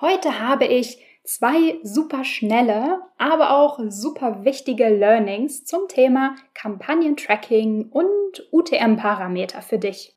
Heute 0.00 0.40
habe 0.40 0.64
ich 0.64 0.96
zwei 1.24 1.78
super 1.82 2.24
schnelle, 2.24 3.02
aber 3.18 3.50
auch 3.50 3.78
super 3.88 4.46
wichtige 4.46 4.88
Learnings 4.88 5.66
zum 5.66 5.88
Thema 5.88 6.36
Kampagnentracking 6.54 7.90
und 7.90 8.08
UTM-Parameter 8.50 9.60
für 9.60 9.78
dich. 9.78 10.16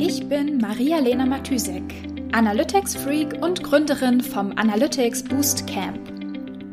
Ich 0.00 0.28
bin 0.28 0.58
Maria-Lena 0.58 1.24
Matysek, 1.24 1.84
Analytics-Freak 2.32 3.40
und 3.40 3.62
Gründerin 3.62 4.22
vom 4.22 4.50
Analytics 4.56 5.22
Boost 5.22 5.68
Camp. 5.68 6.00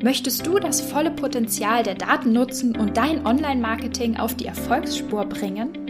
Möchtest 0.01 0.47
du 0.47 0.57
das 0.57 0.81
volle 0.81 1.11
Potenzial 1.11 1.83
der 1.83 1.93
Daten 1.93 2.33
nutzen 2.33 2.75
und 2.75 2.97
dein 2.97 3.27
Online-Marketing 3.27 4.17
auf 4.17 4.33
die 4.33 4.47
Erfolgsspur 4.47 5.25
bringen? 5.25 5.88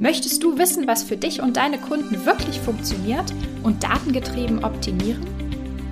Möchtest 0.00 0.44
du 0.44 0.56
wissen, 0.56 0.86
was 0.86 1.02
für 1.02 1.16
dich 1.16 1.42
und 1.42 1.56
deine 1.56 1.76
Kunden 1.76 2.24
wirklich 2.24 2.60
funktioniert 2.60 3.34
und 3.64 3.82
datengetrieben 3.82 4.64
optimieren? 4.64 5.26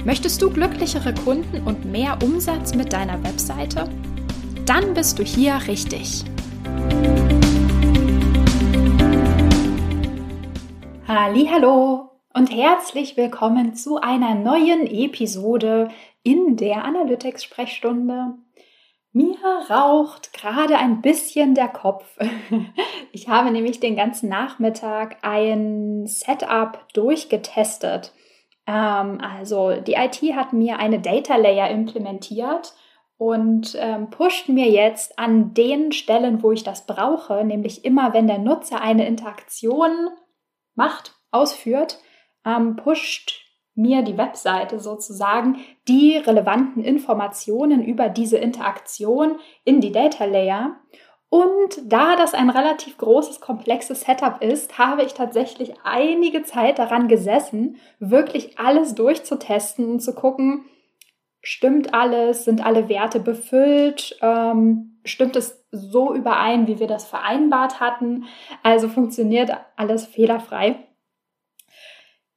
Möchtest 0.04 0.40
du 0.40 0.48
glücklichere 0.48 1.12
Kunden 1.12 1.66
und 1.66 1.84
mehr 1.84 2.16
Umsatz 2.22 2.72
mit 2.72 2.92
deiner 2.92 3.20
Webseite? 3.24 3.88
Dann 4.64 4.94
bist 4.94 5.18
du 5.18 5.24
hier 5.24 5.60
richtig. 5.66 6.22
Hallo 11.08 12.10
und 12.32 12.52
herzlich 12.52 13.16
willkommen 13.16 13.74
zu 13.74 14.00
einer 14.00 14.36
neuen 14.36 14.86
Episode 14.86 15.88
in 16.22 16.56
der 16.56 16.84
Analytics 16.84 17.42
Sprechstunde. 17.42 18.34
Mir 19.16 19.38
raucht 19.70 20.34
gerade 20.34 20.76
ein 20.76 21.00
bisschen 21.00 21.54
der 21.54 21.68
Kopf. 21.68 22.04
Ich 23.12 23.28
habe 23.30 23.50
nämlich 23.50 23.80
den 23.80 23.96
ganzen 23.96 24.28
Nachmittag 24.28 25.16
ein 25.22 26.06
Setup 26.06 26.86
durchgetestet. 26.92 28.12
Ähm, 28.66 29.22
also 29.22 29.80
die 29.80 29.94
IT 29.94 30.20
hat 30.34 30.52
mir 30.52 30.78
eine 30.78 31.00
Data 31.00 31.36
Layer 31.36 31.70
implementiert 31.70 32.74
und 33.16 33.74
ähm, 33.80 34.10
pusht 34.10 34.50
mir 34.50 34.68
jetzt 34.68 35.18
an 35.18 35.54
den 35.54 35.92
Stellen, 35.92 36.42
wo 36.42 36.52
ich 36.52 36.62
das 36.62 36.84
brauche, 36.84 37.42
nämlich 37.42 37.86
immer, 37.86 38.12
wenn 38.12 38.26
der 38.26 38.38
Nutzer 38.38 38.82
eine 38.82 39.06
Interaktion 39.06 40.10
macht, 40.74 41.14
ausführt, 41.30 42.00
ähm, 42.44 42.76
pusht 42.76 43.45
mir 43.76 44.02
die 44.02 44.18
Webseite 44.18 44.80
sozusagen 44.80 45.58
die 45.86 46.16
relevanten 46.16 46.82
Informationen 46.82 47.84
über 47.84 48.08
diese 48.08 48.38
Interaktion 48.38 49.36
in 49.64 49.80
die 49.80 49.92
Data 49.92 50.24
Layer. 50.24 50.76
Und 51.28 51.80
da 51.84 52.16
das 52.16 52.34
ein 52.34 52.50
relativ 52.50 52.96
großes, 52.98 53.40
komplexes 53.40 54.02
Setup 54.02 54.42
ist, 54.42 54.78
habe 54.78 55.02
ich 55.02 55.14
tatsächlich 55.14 55.74
einige 55.84 56.42
Zeit 56.44 56.78
daran 56.78 57.08
gesessen, 57.08 57.76
wirklich 57.98 58.58
alles 58.58 58.94
durchzutesten 58.94 59.90
und 59.90 60.00
zu 60.00 60.14
gucken, 60.14 60.64
stimmt 61.42 61.94
alles, 61.94 62.44
sind 62.44 62.64
alle 62.64 62.88
Werte 62.88 63.20
befüllt, 63.20 64.16
ähm, 64.22 65.00
stimmt 65.04 65.36
es 65.36 65.64
so 65.70 66.14
überein, 66.14 66.66
wie 66.66 66.80
wir 66.80 66.86
das 66.86 67.06
vereinbart 67.06 67.80
hatten, 67.80 68.24
also 68.62 68.88
funktioniert 68.88 69.50
alles 69.76 70.06
fehlerfrei. 70.06 70.76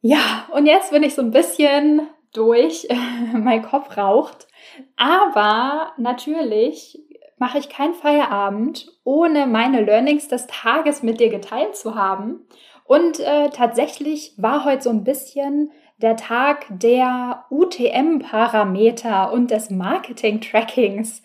Ja, 0.02 0.48
und 0.52 0.66
jetzt 0.66 0.92
bin 0.92 1.04
ich 1.04 1.14
so 1.14 1.22
ein 1.22 1.32
bisschen 1.32 2.08
durch, 2.34 2.88
mein 3.34 3.64
Kopf 3.64 3.98
raucht. 3.98 4.48
Aber 4.96 5.94
natürlich 5.98 7.00
mache 7.38 7.58
ich 7.58 7.70
keinen 7.70 7.94
Feierabend, 7.94 8.92
ohne 9.04 9.48
meine 9.48 9.82
Learnings 9.82 10.28
des 10.28 10.48
Tages 10.48 11.04
mit 11.04 11.20
dir 11.20 11.30
geteilt 11.30 11.76
zu 11.76 11.96
haben. 11.96 12.46
Und 12.86 13.20
äh, 13.20 13.50
tatsächlich 13.50 14.34
war 14.38 14.66
heute 14.66 14.84
so 14.84 14.90
ein 14.90 15.04
bisschen 15.04 15.72
der 15.98 16.16
Tag 16.16 16.66
der 16.70 17.46
UTM-Parameter 17.50 19.32
und 19.32 19.52
des 19.52 19.70
Marketing-Trackings. 19.70 21.22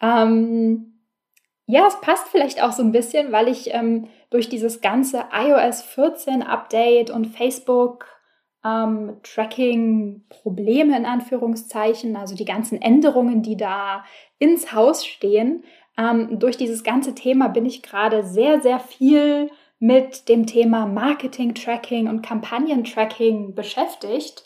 Ähm, 0.00 1.00
ja, 1.66 1.86
es 1.86 2.00
passt 2.00 2.28
vielleicht 2.28 2.62
auch 2.62 2.72
so 2.72 2.82
ein 2.82 2.92
bisschen, 2.92 3.32
weil 3.32 3.48
ich 3.48 3.72
ähm, 3.72 4.08
durch 4.30 4.48
dieses 4.48 4.80
ganze 4.80 5.24
iOS 5.32 5.82
14 5.82 6.42
Update 6.42 7.10
und 7.10 7.26
Facebook 7.26 8.13
ähm, 8.64 9.18
Tracking-Probleme 9.22 10.96
in 10.96 11.06
Anführungszeichen, 11.06 12.16
also 12.16 12.34
die 12.34 12.44
ganzen 12.44 12.80
Änderungen, 12.80 13.42
die 13.42 13.56
da 13.56 14.04
ins 14.38 14.72
Haus 14.72 15.04
stehen. 15.04 15.64
Ähm, 15.98 16.38
durch 16.38 16.56
dieses 16.56 16.82
ganze 16.82 17.14
Thema 17.14 17.48
bin 17.48 17.66
ich 17.66 17.82
gerade 17.82 18.24
sehr, 18.24 18.60
sehr 18.60 18.80
viel 18.80 19.50
mit 19.78 20.28
dem 20.28 20.46
Thema 20.46 20.86
Marketing-Tracking 20.86 22.08
und 22.08 22.22
Kampagnen-Tracking 22.22 23.54
beschäftigt. 23.54 24.44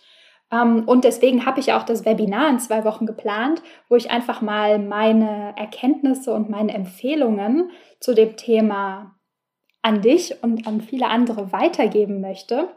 Ähm, 0.51 0.85
und 0.87 1.05
deswegen 1.05 1.47
habe 1.47 1.61
ich 1.61 1.73
auch 1.73 1.85
das 1.85 2.05
Webinar 2.05 2.51
in 2.51 2.59
zwei 2.59 2.85
Wochen 2.85 3.07
geplant, 3.07 3.63
wo 3.89 3.97
ich 3.97 4.11
einfach 4.11 4.41
mal 4.41 4.79
meine 4.79 5.55
Erkenntnisse 5.57 6.33
und 6.33 6.51
meine 6.51 6.75
Empfehlungen 6.75 7.71
zu 8.01 8.15
dem 8.15 8.37
Thema 8.37 9.15
an 9.83 10.03
dich 10.03 10.43
und 10.43 10.67
an 10.67 10.81
viele 10.81 11.07
andere 11.09 11.53
weitergeben 11.53 12.21
möchte. 12.21 12.69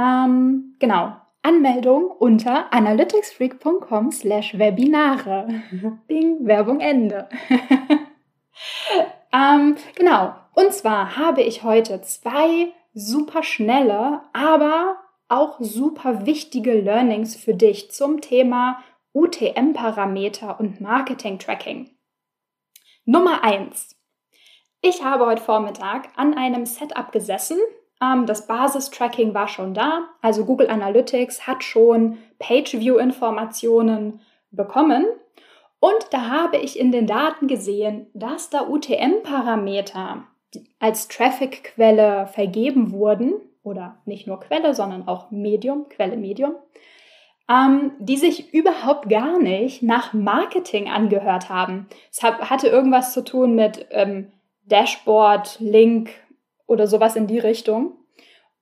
Ähm, 0.00 0.76
genau. 0.78 1.16
Anmeldung 1.42 2.10
unter 2.10 2.72
analyticsfreak.com 2.72 4.10
slash 4.12 4.58
Webinare. 4.58 5.62
Bing, 6.06 6.46
Werbung 6.46 6.80
Ende. 6.80 7.28
ähm, 9.32 9.76
genau. 9.94 10.34
Und 10.54 10.72
zwar 10.72 11.16
habe 11.16 11.42
ich 11.42 11.62
heute 11.62 12.00
zwei 12.02 12.72
super 12.92 13.42
schnelle, 13.42 14.22
aber 14.32 14.96
auch 15.28 15.56
super 15.60 16.26
wichtige 16.26 16.80
Learnings 16.80 17.36
für 17.36 17.54
dich 17.54 17.90
zum 17.90 18.20
Thema 18.20 18.82
UTM-Parameter 19.12 20.58
und 20.60 20.80
Marketing-Tracking. 20.80 21.90
Nummer 23.04 23.42
eins: 23.44 23.96
Ich 24.82 25.04
habe 25.04 25.26
heute 25.26 25.42
Vormittag 25.42 26.10
an 26.16 26.34
einem 26.34 26.66
Setup 26.66 27.12
gesessen, 27.12 27.58
das 28.26 28.46
Basistracking 28.46 29.34
war 29.34 29.46
schon 29.46 29.74
da, 29.74 30.08
also 30.22 30.46
Google 30.46 30.70
Analytics 30.70 31.46
hat 31.46 31.62
schon 31.62 32.18
Page-View-Informationen 32.38 34.20
bekommen. 34.50 35.04
Und 35.80 36.06
da 36.10 36.28
habe 36.30 36.56
ich 36.56 36.78
in 36.78 36.92
den 36.92 37.06
Daten 37.06 37.46
gesehen, 37.46 38.06
dass 38.14 38.50
da 38.50 38.66
UTM-Parameter 38.68 40.24
als 40.78 41.08
Traffic-Quelle 41.08 42.26
vergeben 42.26 42.92
wurden, 42.92 43.34
oder 43.62 43.98
nicht 44.06 44.26
nur 44.26 44.40
Quelle, 44.40 44.74
sondern 44.74 45.06
auch 45.06 45.30
Medium, 45.30 45.88
Quelle 45.90 46.16
Medium, 46.16 46.54
ähm, 47.48 47.92
die 47.98 48.16
sich 48.16 48.54
überhaupt 48.54 49.08
gar 49.08 49.38
nicht 49.38 49.82
nach 49.82 50.12
Marketing 50.12 50.88
angehört 50.88 51.50
haben. 51.50 51.86
Es 52.10 52.22
hat, 52.22 52.48
hatte 52.48 52.68
irgendwas 52.68 53.12
zu 53.12 53.22
tun 53.22 53.54
mit 53.54 53.86
ähm, 53.90 54.32
Dashboard, 54.64 55.58
Link, 55.60 56.10
oder 56.70 56.86
sowas 56.86 57.16
in 57.16 57.26
die 57.26 57.38
Richtung. 57.38 57.92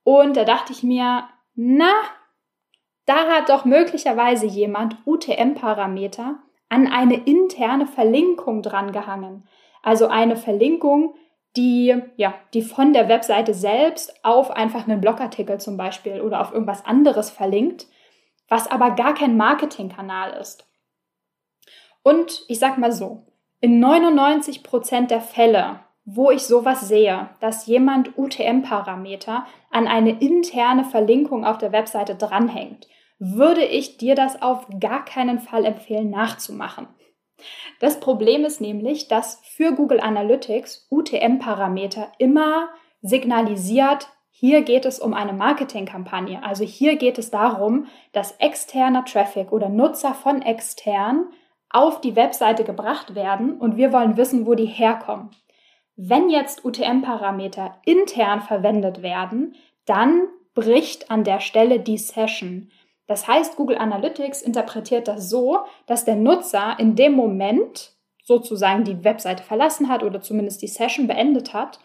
Und 0.03 0.35
da 0.35 0.43
dachte 0.43 0.73
ich 0.73 0.81
mir, 0.81 1.29
na, 1.55 1.91
da 3.05 3.27
hat 3.27 3.49
doch 3.49 3.65
möglicherweise 3.65 4.47
jemand 4.47 4.97
UTM-Parameter 5.05 6.39
an 6.69 6.87
eine 6.87 7.15
interne 7.15 7.85
Verlinkung 7.85 8.61
drangehangen. 8.61 9.47
Also 9.83 10.07
eine 10.07 10.35
Verlinkung, 10.35 11.15
die, 11.55 12.01
ja, 12.17 12.33
die 12.53 12.61
von 12.61 12.93
der 12.93 13.09
Webseite 13.09 13.53
selbst 13.53 14.23
auf 14.23 14.51
einfach 14.51 14.87
einen 14.87 15.01
Blogartikel 15.01 15.59
zum 15.59 15.77
Beispiel 15.77 16.21
oder 16.21 16.41
auf 16.41 16.51
irgendwas 16.51 16.85
anderes 16.85 17.29
verlinkt, 17.29 17.87
was 18.47 18.69
aber 18.69 18.91
gar 18.91 19.13
kein 19.13 19.37
Marketingkanal 19.37 20.33
ist. 20.33 20.67
Und 22.01 22.43
ich 22.47 22.59
sag 22.59 22.77
mal 22.77 22.91
so, 22.91 23.25
in 23.61 23.83
99% 23.83 25.07
der 25.07 25.21
Fälle 25.21 25.81
wo 26.11 26.31
ich 26.31 26.43
sowas 26.43 26.87
sehe, 26.87 27.29
dass 27.39 27.67
jemand 27.67 28.17
UTM-Parameter 28.17 29.45
an 29.69 29.87
eine 29.87 30.19
interne 30.19 30.83
Verlinkung 30.83 31.45
auf 31.45 31.59
der 31.59 31.71
Webseite 31.71 32.15
dranhängt, 32.15 32.87
würde 33.19 33.63
ich 33.63 33.97
dir 33.97 34.15
das 34.15 34.41
auf 34.41 34.65
gar 34.79 35.05
keinen 35.05 35.39
Fall 35.39 35.65
empfehlen 35.65 36.09
nachzumachen. 36.09 36.87
Das 37.79 37.99
Problem 37.99 38.43
ist 38.43 38.59
nämlich, 38.59 39.07
dass 39.07 39.41
für 39.43 39.73
Google 39.73 39.99
Analytics 39.99 40.87
UTM-Parameter 40.89 42.11
immer 42.17 42.69
signalisiert, 43.01 44.09
hier 44.31 44.61
geht 44.63 44.85
es 44.85 44.99
um 44.99 45.13
eine 45.13 45.33
Marketingkampagne. 45.33 46.43
Also 46.43 46.63
hier 46.63 46.95
geht 46.95 47.17
es 47.17 47.29
darum, 47.29 47.87
dass 48.13 48.31
externer 48.39 49.05
Traffic 49.05 49.51
oder 49.51 49.69
Nutzer 49.69 50.13
von 50.13 50.41
extern 50.41 51.27
auf 51.69 52.01
die 52.01 52.15
Webseite 52.15 52.63
gebracht 52.63 53.15
werden 53.15 53.57
und 53.59 53.77
wir 53.77 53.93
wollen 53.93 54.17
wissen, 54.17 54.47
wo 54.47 54.55
die 54.55 54.65
herkommen. 54.65 55.29
Wenn 56.01 56.29
jetzt 56.29 56.63
UTM-Parameter 56.63 57.75
intern 57.83 58.39
verwendet 58.39 59.01
werden, 59.01 59.55
dann 59.83 60.29
bricht 60.53 61.11
an 61.11 61.25
der 61.25 61.41
Stelle 61.41 61.81
die 61.81 61.97
Session. 61.97 62.71
Das 63.05 63.27
heißt, 63.27 63.57
Google 63.57 63.77
Analytics 63.77 64.41
interpretiert 64.41 65.09
das 65.09 65.29
so, 65.29 65.57
dass 65.87 66.05
der 66.05 66.15
Nutzer 66.15 66.77
in 66.79 66.95
dem 66.95 67.11
Moment 67.11 67.91
sozusagen 68.23 68.85
die 68.85 69.03
Webseite 69.03 69.43
verlassen 69.43 69.89
hat 69.89 70.01
oder 70.03 70.21
zumindest 70.21 70.61
die 70.61 70.67
Session 70.67 71.05
beendet 71.05 71.53
hat 71.53 71.79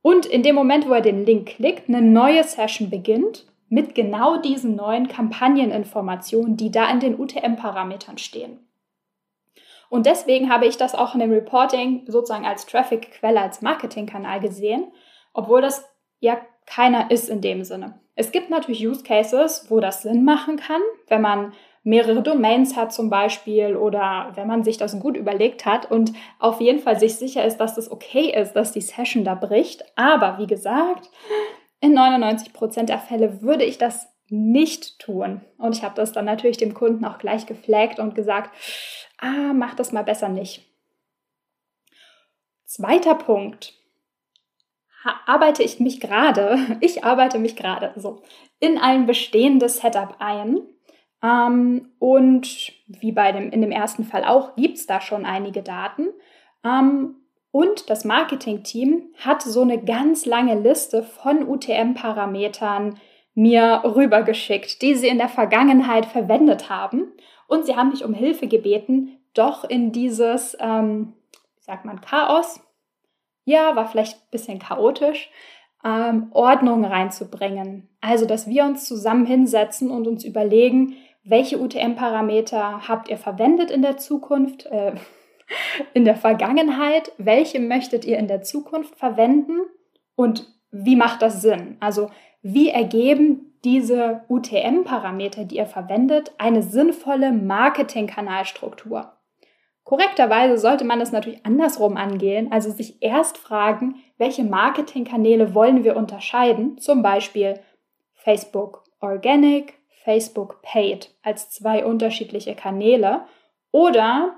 und 0.00 0.24
in 0.24 0.42
dem 0.42 0.54
Moment, 0.54 0.88
wo 0.88 0.94
er 0.94 1.02
den 1.02 1.26
Link 1.26 1.48
klickt, 1.48 1.90
eine 1.90 2.00
neue 2.00 2.44
Session 2.44 2.88
beginnt 2.88 3.44
mit 3.68 3.94
genau 3.94 4.38
diesen 4.38 4.76
neuen 4.76 5.08
Kampagneninformationen, 5.08 6.56
die 6.56 6.70
da 6.70 6.90
in 6.90 7.00
den 7.00 7.20
UTM-Parametern 7.20 8.16
stehen. 8.16 8.60
Und 9.90 10.06
deswegen 10.06 10.50
habe 10.52 10.66
ich 10.66 10.76
das 10.76 10.94
auch 10.94 11.14
in 11.14 11.20
dem 11.20 11.32
Reporting 11.32 12.04
sozusagen 12.06 12.46
als 12.46 12.66
Traffic-Quelle, 12.66 13.40
als 13.40 13.62
Marketingkanal 13.62 14.40
gesehen, 14.40 14.92
obwohl 15.32 15.62
das 15.62 15.84
ja 16.20 16.38
keiner 16.66 17.10
ist 17.10 17.28
in 17.28 17.40
dem 17.40 17.64
Sinne. 17.64 18.00
Es 18.14 18.32
gibt 18.32 18.50
natürlich 18.50 18.86
Use 18.86 19.02
Cases, 19.02 19.66
wo 19.68 19.80
das 19.80 20.02
Sinn 20.02 20.24
machen 20.24 20.56
kann, 20.56 20.82
wenn 21.06 21.22
man 21.22 21.52
mehrere 21.84 22.22
Domains 22.22 22.76
hat 22.76 22.92
zum 22.92 23.08
Beispiel 23.08 23.76
oder 23.76 24.32
wenn 24.34 24.46
man 24.46 24.64
sich 24.64 24.76
das 24.76 24.98
gut 25.00 25.16
überlegt 25.16 25.64
hat 25.64 25.90
und 25.90 26.12
auf 26.38 26.60
jeden 26.60 26.80
Fall 26.80 26.98
sich 26.98 27.14
sicher 27.14 27.44
ist, 27.44 27.58
dass 27.58 27.74
das 27.74 27.90
okay 27.90 28.30
ist, 28.30 28.52
dass 28.52 28.72
die 28.72 28.80
Session 28.80 29.24
da 29.24 29.34
bricht. 29.34 29.84
Aber 29.96 30.38
wie 30.38 30.46
gesagt, 30.46 31.08
in 31.80 31.94
99 31.94 32.52
Prozent 32.52 32.88
der 32.88 32.98
Fälle 32.98 33.40
würde 33.40 33.64
ich 33.64 33.78
das 33.78 34.08
nicht 34.28 34.98
tun. 34.98 35.40
Und 35.56 35.76
ich 35.76 35.82
habe 35.82 35.94
das 35.94 36.12
dann 36.12 36.26
natürlich 36.26 36.58
dem 36.58 36.74
Kunden 36.74 37.04
auch 37.04 37.18
gleich 37.18 37.46
geflaggt 37.46 37.98
und 37.98 38.14
gesagt, 38.14 38.50
ah, 39.18 39.52
mach 39.54 39.74
das 39.74 39.92
mal 39.92 40.04
besser 40.04 40.28
nicht. 40.28 40.64
Zweiter 42.64 43.14
Punkt. 43.14 43.74
Arbeite 45.26 45.62
ich 45.62 45.80
mich 45.80 46.00
gerade, 46.00 46.58
ich 46.80 47.04
arbeite 47.04 47.38
mich 47.38 47.56
gerade 47.56 47.92
so 47.96 48.22
in 48.60 48.78
ein 48.78 49.06
bestehendes 49.06 49.78
Setup 49.78 50.16
ein. 50.18 50.60
Ähm, 51.22 51.90
und 51.98 52.72
wie 52.86 53.12
bei 53.12 53.32
dem, 53.32 53.50
in 53.50 53.60
dem 53.60 53.70
ersten 53.70 54.04
Fall 54.04 54.24
auch, 54.24 54.54
gibt 54.56 54.78
es 54.78 54.86
da 54.86 55.00
schon 55.00 55.24
einige 55.24 55.62
Daten. 55.62 56.08
Ähm, 56.64 57.16
und 57.50 57.90
das 57.90 58.04
Marketing-Team 58.04 59.14
hat 59.16 59.42
so 59.42 59.62
eine 59.62 59.82
ganz 59.82 60.26
lange 60.26 60.58
Liste 60.60 61.02
von 61.02 61.48
UTM-Parametern 61.48 63.00
mir 63.34 63.82
rübergeschickt, 63.84 64.82
die 64.82 64.94
sie 64.94 65.08
in 65.08 65.18
der 65.18 65.28
Vergangenheit 65.28 66.06
verwendet 66.06 66.68
haben. 66.68 67.12
Und 67.48 67.66
sie 67.66 67.74
haben 67.74 67.88
mich 67.88 68.04
um 68.04 68.14
Hilfe 68.14 68.46
gebeten, 68.46 69.18
doch 69.34 69.64
in 69.64 69.90
dieses, 69.90 70.56
ähm, 70.60 71.14
wie 71.56 71.64
sagt 71.64 71.84
man, 71.84 72.00
Chaos, 72.00 72.60
ja, 73.44 73.74
war 73.74 73.88
vielleicht 73.88 74.18
ein 74.18 74.30
bisschen 74.30 74.58
chaotisch, 74.58 75.30
ähm, 75.84 76.28
Ordnung 76.32 76.84
reinzubringen. 76.84 77.88
Also, 78.00 78.26
dass 78.26 78.46
wir 78.46 78.64
uns 78.64 78.84
zusammen 78.84 79.24
hinsetzen 79.26 79.90
und 79.90 80.06
uns 80.06 80.24
überlegen, 80.24 80.96
welche 81.24 81.58
UTM-Parameter 81.58 82.86
habt 82.86 83.08
ihr 83.08 83.16
verwendet 83.16 83.70
in 83.70 83.82
der 83.82 83.96
Zukunft, 83.96 84.66
äh, 84.66 84.92
in 85.94 86.04
der 86.04 86.16
Vergangenheit, 86.16 87.12
welche 87.16 87.60
möchtet 87.60 88.04
ihr 88.04 88.18
in 88.18 88.28
der 88.28 88.42
Zukunft 88.42 88.96
verwenden 88.96 89.60
und 90.14 90.46
wie 90.70 90.96
macht 90.96 91.22
das 91.22 91.40
Sinn? 91.40 91.78
Also, 91.80 92.10
wie 92.42 92.68
ergeben 92.68 93.47
diese 93.68 94.22
UTM-Parameter, 94.30 95.44
die 95.44 95.56
ihr 95.56 95.66
verwendet, 95.66 96.32
eine 96.38 96.62
sinnvolle 96.62 97.32
Marketingkanalstruktur? 97.32 99.12
Korrekterweise 99.84 100.56
sollte 100.56 100.84
man 100.84 100.98
das 100.98 101.12
natürlich 101.12 101.44
andersrum 101.44 101.98
angehen, 101.98 102.50
also 102.50 102.70
sich 102.70 103.02
erst 103.02 103.36
fragen, 103.36 103.96
welche 104.16 104.42
Marketingkanäle 104.42 105.54
wollen 105.54 105.84
wir 105.84 105.96
unterscheiden, 105.96 106.78
zum 106.78 107.02
Beispiel 107.02 107.60
Facebook 108.14 108.84
Organic, 109.00 109.74
Facebook 110.02 110.62
Paid 110.62 111.14
als 111.22 111.50
zwei 111.50 111.84
unterschiedliche 111.84 112.54
Kanäle 112.54 113.26
oder 113.70 114.34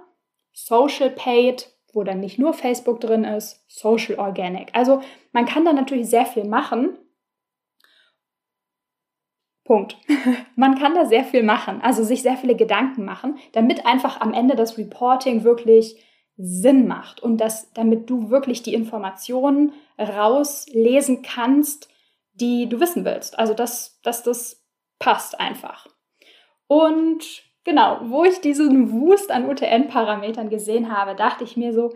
Social 0.52 1.10
Paid, 1.10 1.70
wo 1.92 2.02
dann 2.02 2.18
nicht 2.18 2.40
nur 2.40 2.52
Facebook 2.52 3.00
drin 3.00 3.22
ist, 3.22 3.64
Social 3.68 4.18
Organic. 4.18 4.70
Also 4.72 5.02
man 5.30 5.46
kann 5.46 5.64
da 5.64 5.72
natürlich 5.72 6.10
sehr 6.10 6.26
viel 6.26 6.44
machen 6.44 6.98
Punkt. 9.64 9.96
Man 10.56 10.78
kann 10.78 10.94
da 10.94 11.04
sehr 11.06 11.24
viel 11.24 11.42
machen, 11.42 11.80
also 11.82 12.02
sich 12.02 12.22
sehr 12.22 12.36
viele 12.36 12.56
Gedanken 12.56 13.04
machen, 13.04 13.38
damit 13.52 13.86
einfach 13.86 14.20
am 14.20 14.32
Ende 14.32 14.56
das 14.56 14.78
Reporting 14.78 15.44
wirklich 15.44 15.96
Sinn 16.36 16.86
macht 16.86 17.20
und 17.20 17.38
dass, 17.38 17.72
damit 17.72 18.08
du 18.08 18.30
wirklich 18.30 18.62
die 18.62 18.74
Informationen 18.74 19.72
rauslesen 19.98 21.22
kannst, 21.22 21.88
die 22.32 22.68
du 22.68 22.80
wissen 22.80 23.04
willst. 23.04 23.38
Also, 23.38 23.52
dass, 23.52 24.00
dass 24.02 24.22
das 24.22 24.64
passt 24.98 25.38
einfach. 25.38 25.86
Und 26.66 27.42
genau, 27.64 28.00
wo 28.04 28.24
ich 28.24 28.40
diesen 28.40 28.92
Wust 28.92 29.30
an 29.30 29.48
UTN-Parametern 29.48 30.48
gesehen 30.48 30.96
habe, 30.96 31.14
dachte 31.14 31.44
ich 31.44 31.56
mir 31.56 31.72
so, 31.72 31.94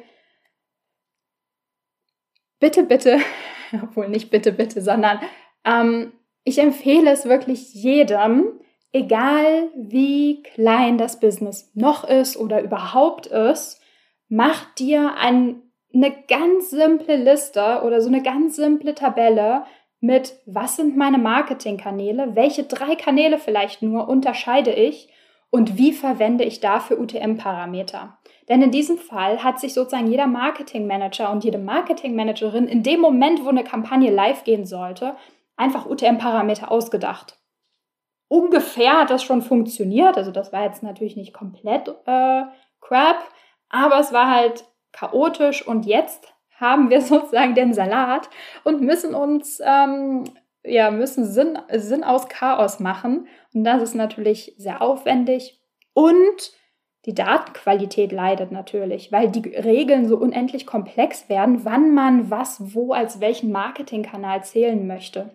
bitte, 2.60 2.82
bitte, 2.82 3.20
obwohl 3.82 4.08
nicht 4.08 4.30
bitte, 4.30 4.52
bitte, 4.52 4.82
sondern 4.82 5.20
ähm, 5.64 6.12
ich 6.44 6.58
empfehle 6.58 7.10
es 7.10 7.24
wirklich 7.24 7.74
jedem, 7.74 8.60
egal 8.92 9.70
wie 9.76 10.42
klein 10.42 10.98
das 10.98 11.18
Business 11.18 11.70
noch 11.74 12.04
ist 12.04 12.36
oder 12.36 12.62
überhaupt 12.62 13.26
ist, 13.26 13.80
mach 14.28 14.72
dir 14.74 15.14
ein, 15.18 15.62
eine 15.92 16.12
ganz 16.28 16.70
simple 16.70 17.16
Liste 17.16 17.82
oder 17.84 18.00
so 18.00 18.08
eine 18.08 18.22
ganz 18.22 18.56
simple 18.56 18.94
Tabelle 18.94 19.64
mit, 20.00 20.34
was 20.44 20.76
sind 20.76 20.96
meine 20.96 21.18
Marketingkanäle, 21.18 22.36
welche 22.36 22.64
drei 22.64 22.94
Kanäle 22.94 23.38
vielleicht 23.38 23.80
nur 23.80 24.06
unterscheide 24.08 24.72
ich 24.72 25.08
und 25.50 25.78
wie 25.78 25.92
verwende 25.92 26.44
ich 26.44 26.60
dafür 26.60 27.00
UTM-Parameter. 27.00 28.18
Denn 28.48 28.60
in 28.60 28.70
diesem 28.70 28.98
Fall 28.98 29.42
hat 29.42 29.58
sich 29.58 29.72
sozusagen 29.72 30.10
jeder 30.10 30.26
Marketingmanager 30.26 31.32
und 31.32 31.44
jede 31.44 31.58
Marketingmanagerin 31.58 32.66
in 32.66 32.82
dem 32.82 33.00
Moment, 33.00 33.44
wo 33.44 33.48
eine 33.48 33.64
Kampagne 33.64 34.10
live 34.10 34.44
gehen 34.44 34.66
sollte, 34.66 35.14
einfach 35.56 35.86
UTM-Parameter 35.86 36.70
ausgedacht. 36.70 37.38
Ungefähr 38.28 39.00
hat 39.00 39.10
das 39.10 39.22
schon 39.22 39.42
funktioniert. 39.42 40.16
Also 40.16 40.30
das 40.30 40.52
war 40.52 40.64
jetzt 40.64 40.82
natürlich 40.82 41.16
nicht 41.16 41.32
komplett 41.32 41.88
äh, 42.06 42.42
crap, 42.80 43.18
aber 43.68 43.98
es 43.98 44.12
war 44.12 44.30
halt 44.30 44.64
chaotisch 44.92 45.66
und 45.66 45.86
jetzt 45.86 46.32
haben 46.58 46.90
wir 46.90 47.00
sozusagen 47.02 47.54
den 47.54 47.74
Salat 47.74 48.30
und 48.64 48.80
müssen 48.80 49.14
uns, 49.14 49.60
ähm, 49.64 50.24
ja, 50.64 50.90
müssen 50.90 51.26
Sinn, 51.26 51.58
Sinn 51.70 52.04
aus 52.04 52.28
Chaos 52.28 52.80
machen. 52.80 53.28
Und 53.52 53.64
das 53.64 53.82
ist 53.82 53.94
natürlich 53.94 54.54
sehr 54.56 54.80
aufwendig 54.80 55.60
und 55.92 56.52
die 57.06 57.14
Datenqualität 57.14 58.12
leidet 58.12 58.50
natürlich, 58.50 59.12
weil 59.12 59.30
die 59.30 59.46
Regeln 59.50 60.08
so 60.08 60.16
unendlich 60.16 60.66
komplex 60.66 61.28
werden, 61.28 61.64
wann 61.64 61.92
man 61.92 62.30
was 62.30 62.74
wo 62.74 62.92
als 62.92 63.20
welchen 63.20 63.52
Marketingkanal 63.52 64.42
zählen 64.42 64.86
möchte. 64.86 65.30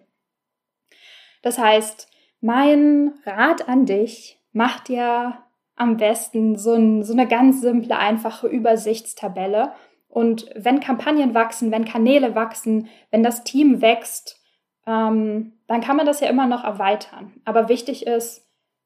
Das 1.42 1.58
heißt, 1.58 2.10
mein 2.42 3.14
Rat 3.26 3.68
an 3.68 3.86
dich, 3.86 4.40
mach 4.52 4.80
dir 4.82 5.44
am 5.76 5.98
besten 5.98 6.58
so, 6.58 6.74
ein, 6.74 7.04
so 7.04 7.14
eine 7.14 7.28
ganz 7.28 7.62
simple, 7.62 7.98
einfache 7.98 8.48
Übersichtstabelle. 8.48 9.74
Und 10.08 10.50
wenn 10.56 10.80
Kampagnen 10.80 11.34
wachsen, 11.34 11.72
wenn 11.72 11.86
Kanäle 11.86 12.36
wachsen, 12.36 12.90
wenn 13.12 13.24
das 13.24 13.44
Team 13.44 13.82
wächst, 13.82 14.42
ähm, 14.86 15.54
dann 15.68 15.82
kann 15.82 15.96
man 15.96 16.06
das 16.06 16.20
ja 16.20 16.28
immer 16.28 16.48
noch 16.48 16.64
erweitern. 16.64 17.34
Aber 17.46 17.70
wichtig 17.70 18.08
ist, 18.08 18.46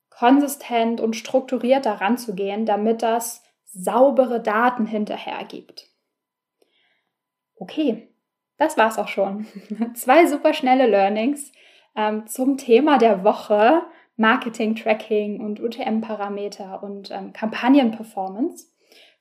konsistent 0.09 1.01
und 1.01 1.15
strukturiert 1.15 1.85
daran 1.85 2.17
zu 2.17 2.35
gehen, 2.35 2.65
damit 2.65 3.01
das 3.01 3.43
saubere 3.65 4.39
Daten 4.39 4.85
hinterher 4.85 5.43
gibt. 5.45 5.87
Okay, 7.55 8.09
das 8.57 8.77
war's 8.77 8.99
auch 8.99 9.07
schon. 9.07 9.47
Zwei 9.95 10.27
super 10.27 10.53
schnelle 10.53 10.85
Learnings 10.85 11.51
ähm, 11.95 12.27
zum 12.27 12.57
Thema 12.57 12.97
der 12.97 13.23
Woche 13.23 13.83
Marketing 14.15 14.75
Tracking 14.75 15.41
und 15.41 15.59
UTM-Parameter 15.59 16.83
und 16.83 17.09
ähm, 17.11 17.33
Kampagnen-Performance. 17.33 18.67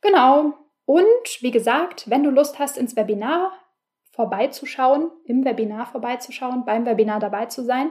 Genau. 0.01 0.55
Und 0.85 1.41
wie 1.41 1.51
gesagt, 1.51 2.11
wenn 2.11 2.25
du 2.25 2.31
Lust 2.31 2.59
hast, 2.59 2.77
ins 2.77 2.97
Webinar 2.97 3.53
vorbeizuschauen, 4.11 5.11
im 5.25 5.45
Webinar 5.45 5.87
vorbeizuschauen, 5.87 6.65
beim 6.65 6.85
Webinar 6.85 7.21
dabei 7.21 7.47
zu 7.47 7.65
sein, 7.65 7.91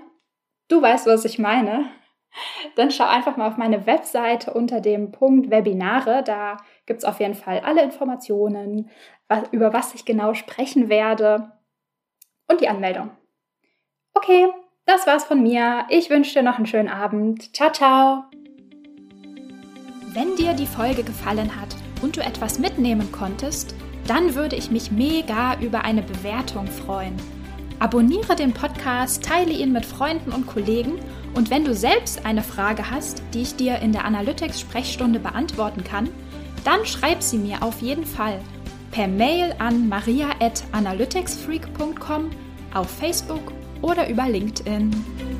du 0.68 0.82
weißt, 0.82 1.08
was 1.08 1.26
ich 1.26 1.40
meine, 1.40 1.90
dann 2.76 2.92
schau 2.92 3.06
einfach 3.06 3.38
mal 3.38 3.48
auf 3.48 3.58
meine 3.58 3.88
Webseite 3.88 4.54
unter 4.54 4.82
dem 4.82 5.12
Punkt 5.12 5.50
Webinare. 5.50 6.24
Da 6.24 6.58
gibt 6.86 7.00
es 7.00 7.06
auf 7.06 7.20
jeden 7.20 7.36
Fall 7.36 7.62
alle 7.62 7.82
Informationen, 7.82 8.92
was, 9.28 9.44
über 9.52 9.74
was 9.74 9.96
ich 9.96 10.06
genau 10.06 10.36
sprechen 10.36 10.90
werde 10.90 11.52
und 12.48 12.62
die 12.62 12.70
Anmeldung. 12.70 13.12
Okay, 14.14 14.48
das 14.92 15.08
war's 15.08 15.24
von 15.24 15.42
mir. 15.42 15.86
Ich 15.90 16.10
wünsche 16.10 16.34
dir 16.34 16.44
noch 16.44 16.58
einen 16.58 16.66
schönen 16.66 16.90
Abend. 16.90 17.56
Ciao, 17.56 17.72
ciao. 17.72 18.26
Wenn 20.14 20.36
dir 20.36 20.52
die 20.54 20.68
Folge 20.68 21.04
gefallen 21.04 21.56
hat 21.56 21.70
und 22.02 22.18
du 22.18 22.22
etwas 22.22 22.60
mitnehmen 22.60 23.10
konntest, 23.14 23.74
dann 24.06 24.36
würde 24.36 24.58
ich 24.58 24.70
mich 24.70 24.92
mega 24.92 25.58
über 25.62 25.86
eine 25.86 26.02
Bewertung 26.02 26.68
freuen. 26.68 27.16
Abonniere 27.80 28.36
den 28.36 28.52
Podcast, 28.54 29.24
teile 29.24 29.54
ihn 29.54 29.72
mit 29.72 29.86
Freunden 29.86 30.34
und 30.34 30.46
Kollegen 30.46 31.00
und 31.36 31.50
wenn 31.50 31.64
du 31.64 31.74
selbst 31.74 32.26
eine 32.26 32.44
Frage 32.44 32.92
hast, 32.92 33.24
die 33.34 33.44
ich 33.44 33.56
dir 33.56 33.80
in 33.80 33.94
der 33.94 34.04
Analytics-Sprechstunde 34.04 35.20
beantworten 35.20 35.86
kann, 35.86 36.10
dann 36.66 36.86
schreib 36.86 37.24
sie 37.24 37.38
mir 37.38 37.64
auf 37.64 37.82
jeden 37.82 38.06
Fall 38.06 38.42
per 38.92 39.08
Mail 39.08 39.56
an 39.58 39.88
maria@analyticsfreak.com, 39.88 42.30
auf 42.74 42.90
Facebook 42.90 43.54
oder 43.82 44.10
über 44.10 44.28
LinkedIn. 44.28 45.31